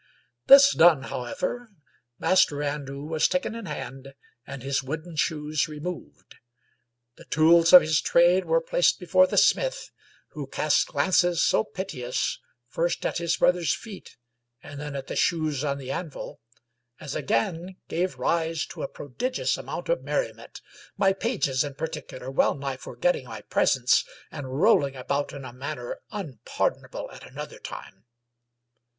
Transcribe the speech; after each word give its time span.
This 0.47 0.73
done, 0.73 1.03
however, 1.03 1.69
Master 2.17 2.63
Andrew 2.63 3.03
was 3.03 3.27
taken 3.27 3.53
in 3.53 3.67
hand 3.67 4.15
and 4.47 4.63
his 4.63 4.81
wooden 4.81 5.15
shoes 5.15 5.67
removed. 5.67 6.37
The 7.17 7.25
tools 7.25 7.71
of 7.71 7.83
his 7.83 8.01
trade 8.01 8.45
were 8.45 8.61
placed 8.61 8.97
before 8.99 9.27
the 9.27 9.37
smith, 9.37 9.91
who 10.29 10.47
cast 10.47 10.87
glances 10.87 11.43
so 11.43 11.63
piteous, 11.63 12.39
first 12.67 13.05
at 13.05 13.19
his 13.19 13.37
brother's 13.37 13.75
feet 13.75 14.17
and 14.63 14.81
then 14.81 14.95
at 14.95 15.05
the 15.05 15.15
shoes 15.15 15.63
on 15.63 15.77
the 15.77 15.91
anvil, 15.91 16.41
as 16.99 17.13
again 17.13 17.75
gave 17.87 18.17
rise 18.17 18.65
to 18.71 18.81
a 18.81 18.87
prodigious 18.87 19.55
amount 19.55 19.87
of 19.87 20.01
merriment, 20.01 20.61
my 20.97 21.13
pages 21.13 21.63
in 21.63 21.75
particular 21.75 22.31
well 22.31 22.55
nigh 22.55 22.75
forgetting 22.77 23.25
my 23.25 23.41
presence, 23.41 24.03
and 24.31 24.59
rolling 24.63 24.95
about 24.95 25.31
in 25.31 25.45
a 25.45 25.53
manner 25.53 25.99
unpardonable 26.09 27.07
at 27.11 27.23
another 27.23 27.59
time. 27.59 28.05